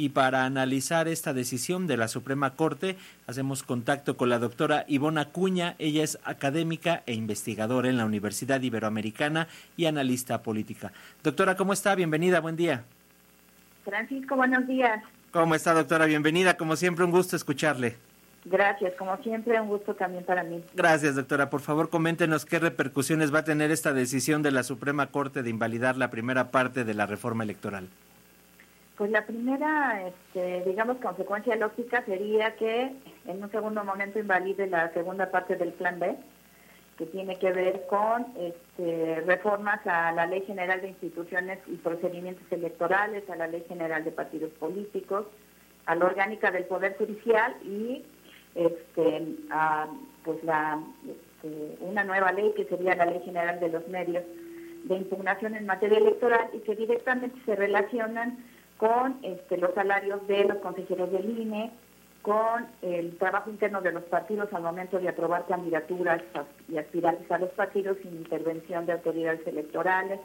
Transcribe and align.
y 0.00 0.08
para 0.08 0.46
analizar 0.46 1.08
esta 1.08 1.34
decisión 1.34 1.86
de 1.86 1.98
la 1.98 2.08
Suprema 2.08 2.54
Corte 2.54 2.96
hacemos 3.26 3.62
contacto 3.62 4.16
con 4.16 4.30
la 4.30 4.38
doctora 4.38 4.86
Ivona 4.88 5.26
Cuña. 5.26 5.74
Ella 5.78 6.02
es 6.02 6.18
académica 6.24 7.02
e 7.04 7.12
investigadora 7.12 7.90
en 7.90 7.98
la 7.98 8.06
Universidad 8.06 8.62
Iberoamericana 8.62 9.46
y 9.76 9.84
analista 9.84 10.42
política. 10.42 10.90
Doctora, 11.22 11.54
¿cómo 11.54 11.74
está? 11.74 11.94
Bienvenida, 11.94 12.40
buen 12.40 12.56
día. 12.56 12.82
Francisco, 13.84 14.36
buenos 14.36 14.66
días. 14.66 15.04
¿Cómo 15.32 15.54
está, 15.54 15.74
doctora? 15.74 16.06
Bienvenida. 16.06 16.56
Como 16.56 16.76
siempre, 16.76 17.04
un 17.04 17.10
gusto 17.10 17.36
escucharle. 17.36 17.98
Gracias, 18.46 18.94
como 18.94 19.18
siempre, 19.18 19.60
un 19.60 19.68
gusto 19.68 19.94
también 19.94 20.24
para 20.24 20.44
mí. 20.44 20.64
Gracias, 20.74 21.14
doctora. 21.14 21.50
Por 21.50 21.60
favor, 21.60 21.90
coméntenos 21.90 22.46
qué 22.46 22.58
repercusiones 22.58 23.34
va 23.34 23.40
a 23.40 23.44
tener 23.44 23.70
esta 23.70 23.92
decisión 23.92 24.42
de 24.42 24.50
la 24.50 24.62
Suprema 24.62 25.08
Corte 25.08 25.42
de 25.42 25.50
invalidar 25.50 25.98
la 25.98 26.08
primera 26.08 26.50
parte 26.50 26.84
de 26.84 26.94
la 26.94 27.04
reforma 27.04 27.44
electoral. 27.44 27.90
Pues 29.00 29.12
la 29.12 29.24
primera, 29.24 30.06
este, 30.06 30.62
digamos, 30.66 30.98
consecuencia 30.98 31.56
lógica 31.56 32.04
sería 32.04 32.54
que 32.56 32.92
en 33.26 33.42
un 33.42 33.50
segundo 33.50 33.82
momento 33.82 34.18
invalide 34.18 34.66
la 34.66 34.92
segunda 34.92 35.30
parte 35.30 35.56
del 35.56 35.72
Plan 35.72 35.98
B, 35.98 36.16
que 36.98 37.06
tiene 37.06 37.38
que 37.38 37.50
ver 37.50 37.86
con 37.88 38.26
este, 38.38 39.22
reformas 39.22 39.80
a 39.86 40.12
la 40.12 40.26
Ley 40.26 40.42
General 40.42 40.82
de 40.82 40.88
Instituciones 40.88 41.60
y 41.66 41.76
Procedimientos 41.76 42.44
Electorales, 42.50 43.24
a 43.30 43.36
la 43.36 43.46
Ley 43.46 43.64
General 43.66 44.04
de 44.04 44.10
Partidos 44.10 44.50
Políticos, 44.60 45.24
a 45.86 45.94
la 45.94 46.04
orgánica 46.04 46.50
del 46.50 46.64
Poder 46.64 46.98
Judicial 46.98 47.56
y 47.64 48.04
este, 48.54 49.28
a, 49.50 49.88
pues 50.24 50.44
la, 50.44 50.78
este, 51.08 51.78
una 51.80 52.04
nueva 52.04 52.32
ley 52.32 52.52
que 52.54 52.66
sería 52.66 52.96
la 52.96 53.06
Ley 53.06 53.22
General 53.24 53.58
de 53.60 53.68
los 53.70 53.88
Medios 53.88 54.24
de 54.84 54.94
Impugnación 54.94 55.54
en 55.54 55.64
materia 55.64 55.96
electoral 55.96 56.50
y 56.52 56.58
que 56.58 56.76
directamente 56.76 57.40
se 57.46 57.56
relacionan 57.56 58.44
con 58.80 59.18
este, 59.22 59.58
los 59.58 59.74
salarios 59.74 60.26
de 60.26 60.44
los 60.44 60.56
consejeros 60.56 61.12
del 61.12 61.38
INE, 61.38 61.70
con 62.22 62.66
el 62.80 63.18
trabajo 63.18 63.50
interno 63.50 63.82
de 63.82 63.92
los 63.92 64.04
partidos 64.04 64.50
al 64.54 64.62
momento 64.62 64.98
de 64.98 65.10
aprobar 65.10 65.44
candidaturas 65.46 66.22
y 66.66 66.78
aspirantes 66.78 67.30
a 67.30 67.36
los 67.36 67.50
partidos 67.50 67.98
sin 68.00 68.16
intervención 68.16 68.86
de 68.86 68.92
autoridades 68.92 69.46
electorales, 69.46 70.18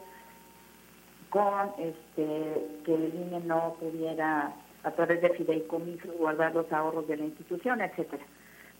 con 1.28 1.70
este, 1.78 2.66
que 2.86 2.94
el 2.94 3.14
INE 3.14 3.40
no 3.40 3.76
pudiera 3.78 4.54
a 4.84 4.90
través 4.92 5.20
de 5.20 5.30
fideicomisos 5.30 6.16
guardar 6.16 6.54
los 6.54 6.72
ahorros 6.72 7.06
de 7.08 7.18
la 7.18 7.24
institución, 7.24 7.82
etcétera. 7.82 8.24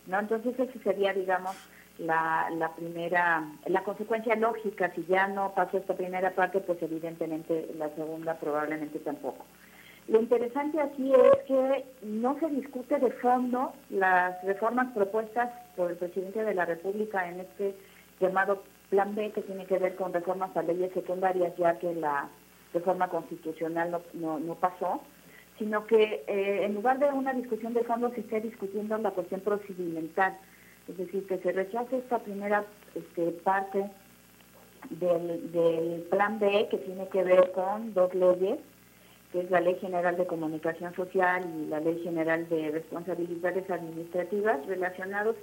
¿No? 0.07 0.19
Entonces 0.19 0.59
esa 0.59 0.79
sería, 0.79 1.13
digamos, 1.13 1.55
la, 1.99 2.49
la 2.57 2.73
primera, 2.73 3.43
la 3.67 3.83
consecuencia 3.83 4.35
lógica, 4.37 4.91
si 4.95 5.05
ya 5.05 5.27
no 5.27 5.53
pasó 5.53 5.77
esta 5.77 5.95
primera 5.95 6.31
parte, 6.31 6.61
pues 6.61 6.81
evidentemente 6.81 7.69
la 7.77 7.89
segunda 7.89 8.39
probablemente 8.39 8.97
tampoco. 8.99 9.45
Lo 10.07 10.21
interesante 10.21 10.79
aquí 10.79 11.11
es 11.11 11.43
que 11.47 11.85
no 12.03 12.39
se 12.39 12.47
discute 12.47 12.97
de 12.97 13.11
fondo 13.11 13.73
las 13.89 14.41
reformas 14.43 14.93
propuestas 14.93 15.51
por 15.75 15.91
el 15.91 15.97
presidente 15.97 16.43
de 16.43 16.53
la 16.53 16.65
República 16.65 17.27
en 17.29 17.41
este 17.41 17.75
llamado 18.19 18.63
Plan 18.89 19.13
B, 19.15 19.31
que 19.31 19.41
tiene 19.41 19.65
que 19.65 19.79
ver 19.79 19.95
con 19.95 20.13
reformas 20.13 20.55
a 20.55 20.61
leyes 20.61 20.93
secundarias, 20.93 21.53
ya 21.57 21.77
que 21.77 21.93
la 21.93 22.29
reforma 22.73 23.09
constitucional 23.09 23.91
no, 23.91 24.01
no, 24.13 24.39
no 24.39 24.55
pasó 24.55 25.01
sino 25.57 25.85
que 25.87 26.23
eh, 26.27 26.65
en 26.65 26.75
lugar 26.75 26.99
de 26.99 27.09
una 27.09 27.33
discusión 27.33 27.73
de 27.73 27.83
fondo 27.83 28.11
se 28.11 28.21
esté 28.21 28.41
discutiendo 28.41 28.97
la 28.97 29.11
cuestión 29.11 29.41
procedimental, 29.41 30.37
es 30.87 30.97
decir, 30.97 31.25
que 31.27 31.37
se 31.39 31.51
rechace 31.51 31.97
esta 31.97 32.19
primera 32.19 32.63
este, 32.95 33.31
parte 33.43 33.89
del, 34.89 36.05
plan 36.09 36.39
B 36.39 36.67
que 36.69 36.77
tiene 36.77 37.07
que 37.09 37.23
ver 37.23 37.51
con 37.51 37.93
dos 37.93 38.13
leyes, 38.13 38.59
que 39.31 39.41
es 39.41 39.51
la 39.51 39.59
Ley 39.59 39.75
General 39.75 40.15
de 40.15 40.25
Comunicación 40.25 40.93
Social 40.95 41.43
y 41.57 41.67
la 41.67 41.79
Ley 41.79 42.01
General 42.03 42.47
de 42.49 42.71
Responsabilidades 42.71 43.69
Administrativas, 43.69 44.65
relacionados 44.65 45.35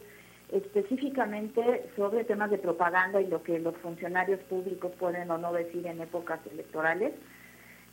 específicamente 0.53 1.91
sobre 1.97 2.25
temas 2.25 2.51
de 2.51 2.59
propaganda 2.59 3.21
y 3.21 3.27
lo 3.27 3.43
que 3.43 3.59
los 3.59 3.77
funcionarios 3.79 4.41
públicos 4.45 4.93
pueden 4.99 5.31
o 5.31 5.39
no 5.39 5.53
decir 5.53 5.87
en 5.87 6.01
épocas 6.01 6.41
electorales 6.53 7.13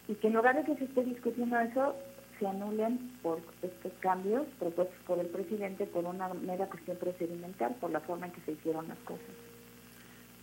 y 0.07 0.16
que 0.16 0.27
en 0.27 0.33
lugar 0.33 0.55
de 0.55 0.63
que 0.63 0.77
se 0.77 0.85
esté 0.85 1.03
discutiendo 1.03 1.59
eso, 1.59 1.95
se 2.39 2.47
anulen 2.47 3.11
por 3.21 3.39
estos 3.61 3.91
cambios 3.99 4.47
propuestos 4.59 4.97
por 5.05 5.19
el 5.19 5.27
presidente 5.27 5.85
por 5.85 6.05
una 6.05 6.27
mera 6.33 6.66
cuestión 6.67 6.97
procedimental, 6.97 7.75
por 7.79 7.91
la 7.91 7.99
forma 8.01 8.25
en 8.25 8.31
que 8.33 8.41
se 8.41 8.51
hicieron 8.53 8.87
las 8.87 8.97
cosas. 8.99 9.50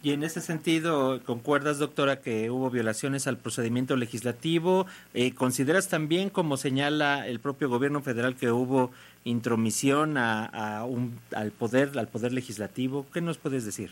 Y 0.00 0.12
en 0.12 0.22
ese 0.22 0.40
sentido, 0.40 1.20
¿concuerdas, 1.24 1.78
doctora, 1.78 2.20
que 2.20 2.50
hubo 2.50 2.70
violaciones 2.70 3.26
al 3.26 3.36
procedimiento 3.36 3.96
legislativo? 3.96 4.86
Eh, 5.12 5.34
¿Consideras 5.34 5.88
también, 5.88 6.30
como 6.30 6.56
señala 6.56 7.26
el 7.26 7.40
propio 7.40 7.68
gobierno 7.68 8.00
federal, 8.00 8.36
que 8.36 8.52
hubo 8.52 8.92
intromisión 9.24 10.16
a, 10.16 10.84
un, 10.84 11.18
al 11.34 11.50
poder, 11.50 11.98
al 11.98 12.06
poder 12.06 12.32
legislativo? 12.32 13.06
¿Qué 13.12 13.20
nos 13.20 13.38
puedes 13.38 13.64
decir? 13.64 13.90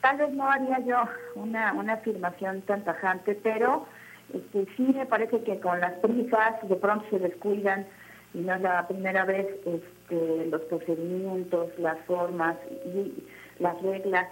tal 0.00 0.16
vez 0.16 0.32
no 0.32 0.50
haría 0.50 0.80
yo 0.80 1.04
una, 1.36 1.72
una 1.72 1.94
afirmación 1.94 2.62
tan 2.62 2.82
tajante, 2.82 3.38
pero 3.40 3.86
este, 4.34 4.66
sí 4.76 4.82
me 4.82 5.06
parece 5.06 5.42
que 5.42 5.60
con 5.60 5.80
las 5.80 5.92
prisas 6.00 6.68
de 6.68 6.76
pronto 6.76 7.06
se 7.10 7.18
descuidan 7.18 7.86
y 8.34 8.38
no 8.38 8.54
es 8.54 8.60
la 8.60 8.86
primera 8.86 9.24
vez 9.24 9.46
este, 9.64 10.46
los 10.46 10.62
procedimientos, 10.62 11.70
las 11.78 11.98
formas 12.06 12.56
y 12.84 13.12
las 13.58 13.80
reglas. 13.82 14.28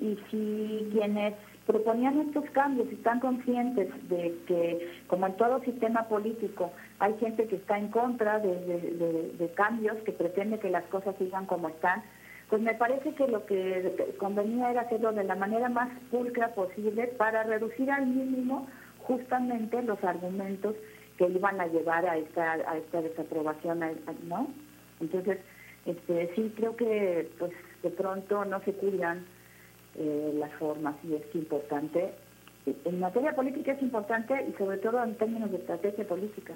Y 0.00 0.16
si 0.30 0.88
quienes 0.92 1.34
proponían 1.66 2.20
estos 2.20 2.48
cambios 2.50 2.88
están 2.88 3.20
conscientes 3.20 3.88
de 4.08 4.34
que, 4.46 4.90
como 5.08 5.26
en 5.26 5.36
todo 5.36 5.60
sistema 5.60 6.04
político, 6.08 6.72
hay 6.98 7.14
gente 7.18 7.46
que 7.46 7.56
está 7.56 7.78
en 7.78 7.88
contra 7.88 8.38
de 8.38 9.52
cambios, 9.56 9.96
que 10.04 10.12
pretende 10.12 10.58
que 10.58 10.70
las 10.70 10.84
cosas 10.84 11.14
sigan 11.18 11.46
como 11.46 11.68
están, 11.68 12.02
pues 12.50 12.60
me 12.60 12.74
parece 12.74 13.14
que 13.14 13.28
lo 13.28 13.46
que 13.46 14.14
convenía 14.18 14.72
era 14.72 14.82
hacerlo 14.82 15.12
de 15.12 15.22
la 15.22 15.36
manera 15.36 15.68
más 15.68 15.88
pulcra 16.10 16.48
posible 16.48 17.06
para 17.06 17.44
reducir 17.44 17.90
al 17.90 18.06
mínimo 18.06 18.66
justamente 18.98 19.80
los 19.82 20.02
argumentos 20.02 20.74
que 21.20 21.28
iban 21.28 21.60
a 21.60 21.66
llevar 21.66 22.06
a 22.06 22.16
esta, 22.16 22.52
a 22.52 22.78
esta 22.78 23.02
desaprobación, 23.02 23.80
¿no? 24.26 24.48
Entonces, 25.00 25.36
este, 25.84 26.32
sí 26.34 26.50
creo 26.56 26.74
que 26.76 27.30
pues 27.38 27.52
de 27.82 27.90
pronto 27.90 28.46
no 28.46 28.58
se 28.64 28.72
cuidan 28.72 29.26
eh, 29.96 30.32
las 30.38 30.50
formas 30.54 30.94
y 31.04 31.16
es 31.16 31.34
importante. 31.34 32.14
En 32.64 33.00
materia 33.00 33.34
política 33.34 33.72
es 33.72 33.82
importante 33.82 34.46
y 34.48 34.56
sobre 34.56 34.78
todo 34.78 35.04
en 35.04 35.14
términos 35.16 35.50
de 35.50 35.58
estrategia 35.58 36.08
política. 36.08 36.54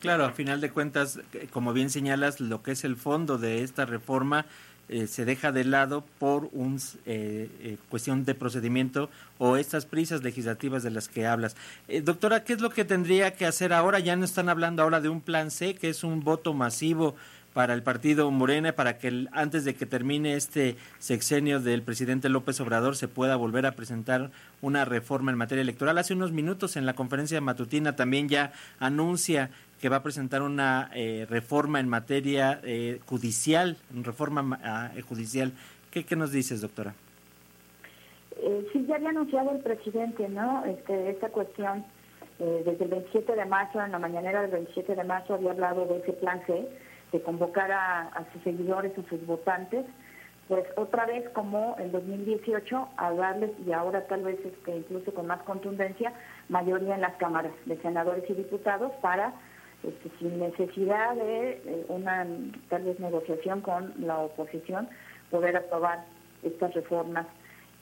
Claro, 0.00 0.24
a 0.24 0.32
final 0.32 0.60
de 0.60 0.70
cuentas, 0.72 1.20
eh, 1.32 1.46
como 1.48 1.72
bien 1.72 1.90
señalas, 1.90 2.40
lo 2.40 2.64
que 2.64 2.72
es 2.72 2.84
el 2.84 2.96
fondo 2.96 3.38
de 3.38 3.62
esta 3.62 3.86
reforma 3.86 4.46
eh, 4.88 5.06
se 5.06 5.24
deja 5.24 5.50
de 5.50 5.64
lado 5.64 6.04
por 6.18 6.48
una 6.52 6.76
eh, 7.06 7.48
eh, 7.60 7.76
cuestión 7.88 8.24
de 8.24 8.34
procedimiento 8.34 9.10
o 9.38 9.56
estas 9.56 9.84
prisas 9.84 10.22
legislativas 10.22 10.82
de 10.82 10.90
las 10.90 11.08
que 11.08 11.26
hablas. 11.26 11.56
doctora, 12.02 12.44
¿qué 12.44 12.52
es 12.52 12.60
lo 12.60 12.70
que 12.70 12.84
tendría 12.84 13.34
que 13.34 13.46
hacer 13.46 13.72
ahora? 13.72 13.98
Ya 13.98 14.14
no 14.16 14.24
están 14.24 14.48
hablando 14.48 14.82
ahora 14.82 15.00
de 15.00 15.08
un 15.08 15.20
plan 15.20 15.50
C, 15.50 15.74
que 15.74 15.88
es 15.88 16.04
un 16.04 16.22
voto 16.22 16.54
masivo 16.54 17.16
para 17.56 17.72
el 17.72 17.82
partido 17.82 18.30
Morena 18.30 18.72
para 18.72 18.98
que 18.98 19.28
antes 19.32 19.64
de 19.64 19.74
que 19.74 19.86
termine 19.86 20.34
este 20.34 20.76
sexenio 20.98 21.58
del 21.58 21.80
presidente 21.80 22.28
López 22.28 22.60
Obrador 22.60 22.96
se 22.96 23.08
pueda 23.08 23.34
volver 23.36 23.64
a 23.64 23.72
presentar 23.72 24.30
una 24.60 24.84
reforma 24.84 25.30
en 25.30 25.38
materia 25.38 25.62
electoral. 25.62 25.96
Hace 25.96 26.12
unos 26.12 26.32
minutos 26.32 26.76
en 26.76 26.84
la 26.84 26.92
conferencia 26.92 27.40
matutina 27.40 27.96
también 27.96 28.28
ya 28.28 28.52
anuncia 28.78 29.48
que 29.80 29.88
va 29.88 29.96
a 29.96 30.02
presentar 30.02 30.42
una 30.42 30.90
eh, 30.94 31.26
reforma 31.30 31.80
en 31.80 31.88
materia 31.88 32.60
eh, 32.62 33.00
judicial, 33.06 33.78
reforma 34.02 34.60
ah, 34.62 34.90
judicial. 35.08 35.52
¿Qué, 35.90 36.04
¿Qué, 36.04 36.14
nos 36.14 36.32
dices, 36.32 36.60
doctora? 36.60 36.92
Eh, 38.38 38.66
sí, 38.70 38.84
ya 38.86 38.96
había 38.96 39.08
anunciado 39.08 39.52
el 39.52 39.60
presidente, 39.60 40.28
¿no? 40.28 40.62
Este, 40.66 41.08
esta 41.08 41.30
cuestión, 41.30 41.86
desde 42.38 42.84
el 42.84 42.90
27 42.90 43.34
de 43.34 43.46
marzo, 43.46 43.82
en 43.82 43.92
la 43.92 43.98
mañanera 43.98 44.42
del 44.42 44.50
27 44.50 44.94
de 44.94 45.04
marzo, 45.04 45.32
había 45.32 45.52
hablado 45.52 45.86
de 45.86 46.00
ese 46.00 46.12
plan 46.12 46.42
C, 46.46 46.68
de 47.12 47.22
convocar 47.22 47.70
a, 47.72 48.24
sus 48.32 48.42
seguidores, 48.42 48.92
a 48.98 49.08
sus 49.08 49.24
votantes, 49.26 49.84
pues 50.48 50.64
otra 50.76 51.06
vez 51.06 51.28
como 51.30 51.76
en 51.78 51.90
2018 51.92 52.88
a 52.96 53.12
darles, 53.12 53.50
y 53.66 53.72
ahora 53.72 54.06
tal 54.06 54.22
vez 54.22 54.38
este, 54.44 54.76
incluso 54.76 55.12
con 55.12 55.26
más 55.26 55.42
contundencia, 55.42 56.12
mayoría 56.48 56.94
en 56.94 57.00
las 57.00 57.16
cámaras 57.16 57.52
de 57.64 57.76
senadores 57.78 58.24
y 58.28 58.34
diputados 58.34 58.92
para, 59.00 59.32
este, 59.82 60.10
sin 60.18 60.38
necesidad 60.38 61.14
de 61.16 61.84
una 61.88 62.26
tal 62.68 62.84
vez 62.84 62.98
negociación 63.00 63.60
con 63.60 63.92
la 63.98 64.18
oposición, 64.18 64.88
poder 65.30 65.56
aprobar 65.56 66.04
estas 66.42 66.74
reformas 66.74 67.26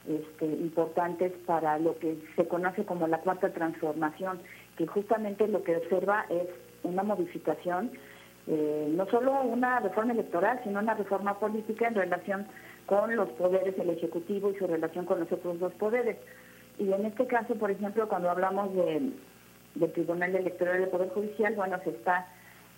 este, 0.08 0.46
importantes 0.46 1.32
para 1.46 1.78
lo 1.78 1.98
que 1.98 2.18
se 2.36 2.46
conoce 2.46 2.84
como 2.84 3.06
la 3.06 3.18
cuarta 3.18 3.52
transformación, 3.52 4.40
que 4.76 4.86
justamente 4.86 5.48
lo 5.48 5.62
que 5.62 5.76
observa 5.76 6.26
es 6.28 6.48
una 6.82 7.02
modificación 7.02 7.90
eh, 8.46 8.88
no 8.90 9.06
solo 9.06 9.42
una 9.42 9.80
reforma 9.80 10.12
electoral, 10.12 10.60
sino 10.64 10.80
una 10.80 10.94
reforma 10.94 11.38
política 11.38 11.88
en 11.88 11.94
relación 11.94 12.46
con 12.86 13.14
los 13.16 13.28
poderes 13.30 13.76
del 13.76 13.90
Ejecutivo 13.90 14.50
y 14.50 14.56
su 14.56 14.66
relación 14.66 15.06
con 15.06 15.20
los 15.20 15.32
otros 15.32 15.58
dos 15.58 15.72
poderes. 15.74 16.18
Y 16.78 16.92
en 16.92 17.06
este 17.06 17.26
caso, 17.26 17.54
por 17.54 17.70
ejemplo, 17.70 18.08
cuando 18.08 18.30
hablamos 18.30 18.74
de 18.74 19.12
del 19.74 19.92
Tribunal 19.92 20.34
Electoral 20.34 20.80
del 20.80 20.88
Poder 20.88 21.08
Judicial, 21.10 21.54
bueno, 21.54 21.78
se 21.84 21.90
está 21.90 22.28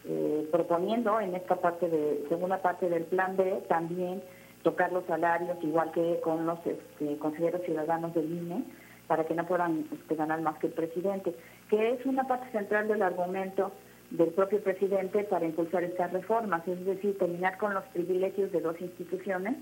eh, 0.04 0.48
proponiendo 0.50 1.20
en 1.20 1.34
esta 1.34 1.56
parte 1.56 1.88
de 1.88 2.24
segunda 2.28 2.58
parte 2.62 2.88
del 2.88 3.04
plan 3.04 3.36
B 3.36 3.62
también 3.68 4.22
tocar 4.62 4.92
los 4.92 5.04
salarios 5.06 5.56
igual 5.62 5.92
que 5.92 6.20
con 6.22 6.46
los 6.46 6.58
este, 6.66 7.16
consejeros 7.18 7.62
ciudadanos 7.62 8.14
del 8.14 8.30
INE 8.30 8.64
para 9.06 9.24
que 9.24 9.34
no 9.34 9.46
puedan 9.46 9.86
este, 9.92 10.16
ganar 10.16 10.40
más 10.40 10.58
que 10.58 10.68
el 10.68 10.72
presidente, 10.72 11.34
que 11.70 11.90
es 11.90 12.04
una 12.06 12.24
parte 12.24 12.50
central 12.50 12.88
del 12.88 13.02
argumento 13.02 13.72
del 14.10 14.30
propio 14.30 14.60
presidente 14.60 15.24
para 15.24 15.46
impulsar 15.46 15.82
estas 15.84 16.12
reformas, 16.12 16.66
es 16.68 16.84
decir, 16.84 17.18
terminar 17.18 17.58
con 17.58 17.74
los 17.74 17.84
privilegios 17.86 18.52
de 18.52 18.60
dos 18.60 18.80
instituciones 18.80 19.56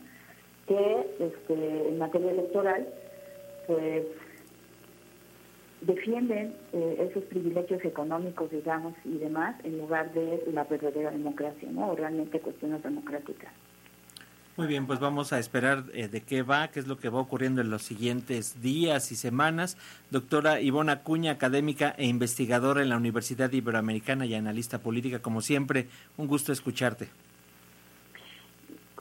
que 0.67 1.07
este, 1.19 1.89
en 1.89 1.99
materia 1.99 2.31
electoral 2.31 2.87
pues 3.67 4.05
defienden 5.83 6.55
eh, 6.73 7.09
esos 7.11 7.25
privilegios 7.25 7.85
económicos, 7.85 8.51
digamos, 8.51 8.95
y 9.05 9.19
demás, 9.19 9.57
en 9.65 9.79
lugar 9.79 10.13
de 10.13 10.43
la 10.53 10.65
verdadera 10.65 11.11
democracia, 11.11 11.69
¿no? 11.71 11.91
O 11.91 11.97
realmente 11.97 12.41
cuestiones 12.41 12.83
democráticas. 12.83 13.53
Muy 14.57 14.69
bien, 14.69 14.87
pues 14.87 15.01
vamos 15.01 15.33
a 15.33 15.41
esperar 15.41 15.83
eh, 15.95 16.07
de 16.07 16.21
qué 16.21 16.43
va, 16.43 16.69
qué 16.69 16.79
es 16.79 16.87
lo 16.87 16.97
que 16.97 17.09
va 17.09 17.19
ocurriendo 17.19 17.61
en 17.61 17.71
los 17.71 17.83
siguientes 17.83 18.63
días 18.63 19.11
y 19.11 19.17
semanas. 19.17 19.77
Doctora 20.13 20.61
Ivona 20.61 21.03
Cuña, 21.03 21.33
académica 21.33 21.93
e 21.99 22.07
investigadora 22.07 22.81
en 22.81 22.89
la 22.89 22.97
Universidad 22.97 23.51
Iberoamericana 23.51 24.27
y 24.27 24.35
analista 24.35 24.79
política, 24.79 25.19
como 25.19 25.41
siempre, 25.41 25.89
un 26.17 26.29
gusto 26.29 26.53
escucharte. 26.53 27.09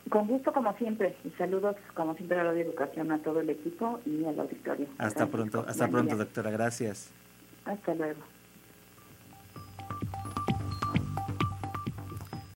Con 0.09 0.27
gusto, 0.27 0.51
como 0.51 0.75
siempre, 0.77 1.15
y 1.23 1.29
saludos, 1.37 1.75
como 1.93 2.15
siempre, 2.15 2.39
a 2.39 2.45
la 2.45 2.59
educación, 2.59 3.11
a 3.11 3.19
todo 3.19 3.39
el 3.39 3.51
equipo 3.51 3.99
y 4.07 4.25
al 4.25 4.39
auditorio. 4.39 4.87
Hasta 4.97 5.27
pronto, 5.27 5.65
hasta 5.67 5.87
pronto, 5.87 6.15
doctora, 6.15 6.49
gracias. 6.49 7.11
Hasta 7.65 7.93
luego. 7.93 8.21